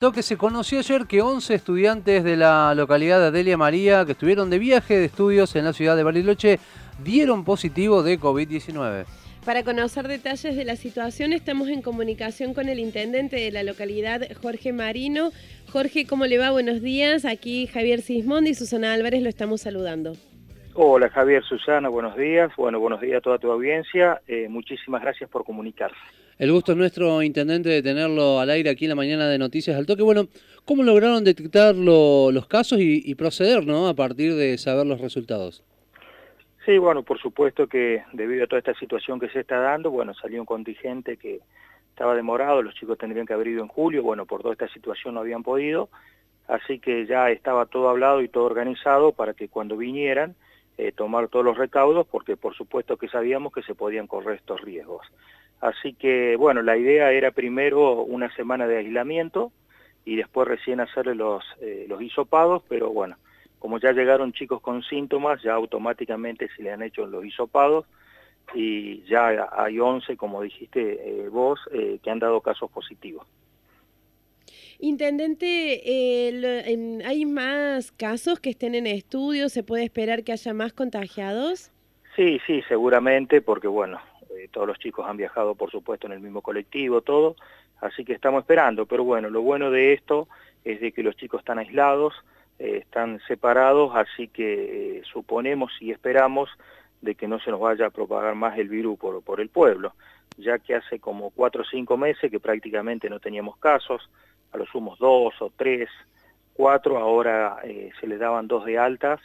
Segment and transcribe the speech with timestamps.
[0.00, 4.48] que se conoció ayer que 11 estudiantes de la localidad de Adelia María que estuvieron
[4.48, 6.58] de viaje de estudios en la ciudad de Bariloche
[7.04, 9.04] dieron positivo de COVID-19.
[9.44, 14.22] Para conocer detalles de la situación estamos en comunicación con el intendente de la localidad,
[14.40, 15.32] Jorge Marino.
[15.70, 16.50] Jorge, ¿cómo le va?
[16.50, 17.26] Buenos días.
[17.26, 20.16] Aquí Javier Sismondi y Susana Álvarez lo estamos saludando.
[20.74, 22.52] Hola Javier, Susana, buenos días.
[22.56, 24.22] Bueno, buenos días a toda tu audiencia.
[24.28, 25.96] Eh, muchísimas gracias por comunicarse.
[26.38, 29.76] El gusto es nuestro, intendente, de tenerlo al aire aquí en la mañana de Noticias
[29.76, 30.02] al Toque.
[30.02, 30.28] Bueno,
[30.64, 33.88] ¿cómo lograron detectar los casos y, proceder ¿no?
[33.88, 35.64] a partir de saber los resultados?
[36.64, 40.14] Sí, bueno, por supuesto que debido a toda esta situación que se está dando, bueno,
[40.14, 41.40] salió un contingente que
[41.88, 45.14] estaba demorado, los chicos tendrían que haber ido en julio, bueno, por toda esta situación
[45.14, 45.88] no habían podido,
[46.46, 50.36] así que ya estaba todo hablado y todo organizado para que cuando vinieran
[50.80, 54.60] eh, tomar todos los recaudos, porque por supuesto que sabíamos que se podían correr estos
[54.60, 55.06] riesgos.
[55.60, 59.52] Así que, bueno, la idea era primero una semana de aislamiento
[60.06, 63.16] y después recién hacerle los, eh, los hisopados, pero bueno,
[63.58, 67.84] como ya llegaron chicos con síntomas, ya automáticamente se le han hecho los hisopados
[68.54, 73.26] y ya hay 11, como dijiste eh, vos, eh, que han dado casos positivos.
[74.82, 75.82] Intendente,
[77.04, 79.50] ¿hay más casos que estén en estudio?
[79.50, 81.70] ¿Se puede esperar que haya más contagiados?
[82.16, 84.00] Sí, sí, seguramente, porque bueno,
[84.30, 87.36] eh, todos los chicos han viajado, por supuesto, en el mismo colectivo, todo,
[87.82, 88.86] así que estamos esperando.
[88.86, 90.28] Pero bueno, lo bueno de esto
[90.64, 92.14] es de que los chicos están aislados,
[92.58, 96.48] eh, están separados, así que eh, suponemos y esperamos
[97.02, 99.94] de que no se nos vaya a propagar más el virus por, por el pueblo,
[100.38, 104.08] ya que hace como cuatro o cinco meses que prácticamente no teníamos casos,
[104.52, 105.88] a lo sumos dos o tres,
[106.54, 107.58] cuatro, ahora
[108.00, 109.20] se les daban dos de altas,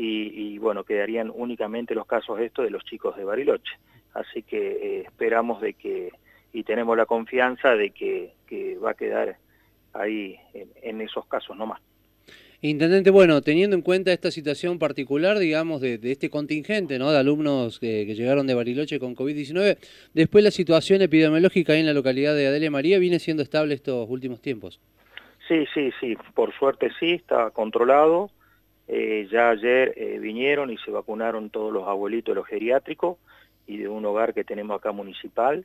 [0.00, 3.72] y, bueno, quedarían únicamente los casos estos de los chicos de Bariloche
[4.14, 6.12] así que eh, esperamos de que,
[6.52, 8.32] y tenemos la confianza de que,
[8.82, 9.36] va a quedar
[9.92, 11.80] ahí en, esos casos nomás.
[12.60, 17.12] Intendente, bueno, teniendo en cuenta esta situación particular, digamos, de, este contingente ¿no?
[17.12, 19.78] de alumnos que, llegaron de Bariloche con COVID-19,
[20.12, 24.10] después la situación epidemiológica ahí en la localidad de Adelia María viene siendo estable estos
[24.10, 24.80] últimos tiempos.
[25.46, 28.30] Sí, sí, sí, por suerte sí, está controlado.
[28.88, 33.18] Eh, ya ayer eh, vinieron y se vacunaron todos los abuelitos de los geriátricos
[33.68, 35.64] y de un hogar que tenemos acá municipal.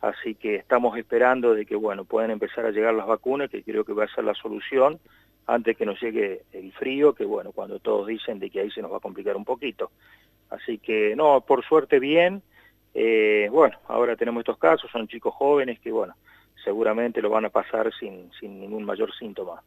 [0.00, 3.84] Así que estamos esperando de que bueno puedan empezar a llegar las vacunas, que creo
[3.84, 4.98] que va a ser la solución
[5.46, 8.82] antes que nos llegue el frío, que bueno, cuando todos dicen de que ahí se
[8.82, 9.90] nos va a complicar un poquito.
[10.50, 12.42] Así que no, por suerte bien.
[12.94, 16.14] Eh, bueno, ahora tenemos estos casos, son chicos jóvenes que bueno,
[16.62, 19.62] seguramente lo van a pasar sin, sin ningún mayor síntoma.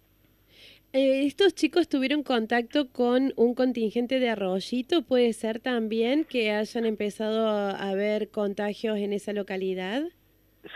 [0.93, 5.01] Eh, ¿Estos chicos tuvieron contacto con un contingente de arroyito?
[5.01, 10.03] ¿Puede ser también que hayan empezado a haber contagios en esa localidad?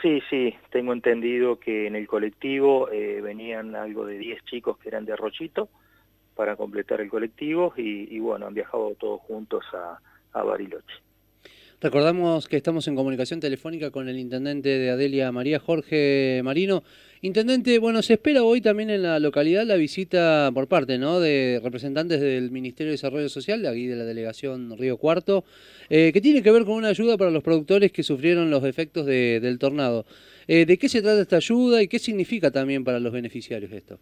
[0.02, 4.90] Sí, sí, tengo entendido que en el colectivo eh, venían algo de 10 chicos que
[4.90, 5.69] eran de Arroyito
[6.35, 10.00] para completar el colectivo y, bueno, han viajado todos juntos a,
[10.34, 10.96] a Bariloche.
[11.81, 16.84] Recordamos que estamos en comunicación telefónica con el intendente de Adelia María Jorge Marino.
[17.22, 21.19] Intendente, bueno, se espera hoy también en la localidad la visita por parte ¿no?
[21.19, 25.44] de representantes del Ministerio de Desarrollo Social, de aquí de la delegación Río Cuarto,
[25.90, 29.08] eh, que tiene que ver con una ayuda para los productores que sufrieron los efectos
[29.08, 30.06] del tornado.
[30.48, 33.98] Eh, ¿De qué se trata esta ayuda y qué significa también para los beneficiarios esto?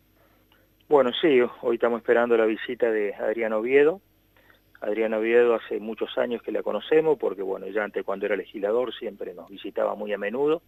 [0.90, 4.02] Bueno, sí, hoy estamos esperando la visita de Adriano Oviedo,
[4.82, 8.94] Adriana Oviedo hace muchos años que la conocemos, porque bueno, ya antes cuando era legislador
[8.94, 10.62] siempre nos visitaba muy a menudo,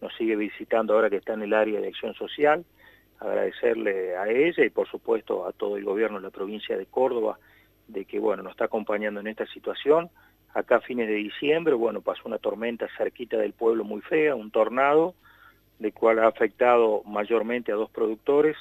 [0.00, 2.64] nos sigue visitando ahora que está en el área de acción social,
[3.20, 7.38] agradecerle a ella y por supuesto a todo el gobierno de la provincia de Córdoba
[7.88, 10.10] de que bueno, nos está acompañando en esta situación.
[10.52, 14.50] Acá a fines de diciembre, bueno, pasó una tormenta cerquita del pueblo muy fea, un
[14.50, 15.14] tornado,
[15.78, 18.56] de cual ha afectado mayormente a dos productores,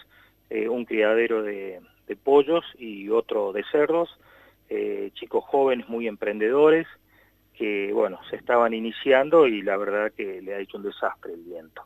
[0.49, 1.81] eh, un criadero de
[2.23, 4.09] pollos y otro de cerdos,
[4.75, 6.87] eh, chicos jóvenes muy emprendedores
[7.53, 11.43] que, bueno, se estaban iniciando y la verdad que le ha hecho un desastre el
[11.43, 11.83] viento.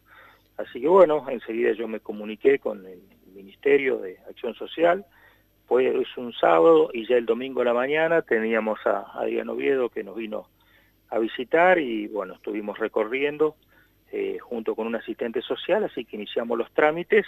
[0.55, 3.01] Así que, bueno, enseguida yo me comuniqué con el
[3.35, 5.05] Ministerio de Acción Social,
[5.67, 9.89] pues es un sábado y ya el domingo a la mañana teníamos a Adrián Oviedo
[9.89, 10.47] que nos vino
[11.09, 13.57] a visitar y, bueno, estuvimos recorriendo
[14.13, 17.25] eh, junto con un asistente social, así que iniciamos los trámites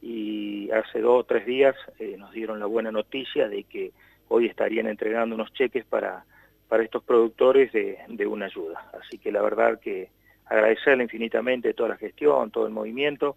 [0.00, 3.90] y hace dos o tres días eh, nos dieron la buena noticia de que
[4.32, 6.24] hoy estarían entregando unos cheques para,
[6.68, 8.90] para estos productores de, una ayuda.
[8.98, 10.08] Así que la verdad que
[10.46, 13.36] agradecerle infinitamente toda la gestión, todo el movimiento,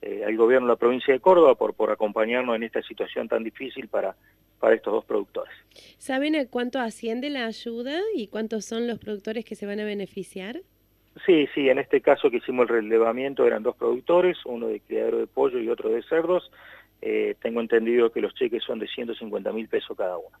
[0.00, 3.44] eh, al gobierno de la provincia de Córdoba por, por acompañarnos en esta situación tan
[3.44, 4.16] difícil para,
[4.58, 5.54] para estos dos productores.
[5.98, 9.84] ¿Saben a cuánto asciende la ayuda y cuántos son los productores que se van a
[9.84, 10.60] beneficiar?
[11.26, 15.18] Sí, sí, en este caso que hicimos el relevamiento eran dos productores, uno de criadero
[15.18, 16.50] de pollo y otro de cerdos.
[17.04, 20.36] Eh, tengo entendido que los cheques son de 150 mil pesos cada uno.